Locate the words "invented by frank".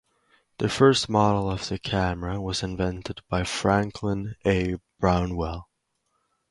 2.63-3.97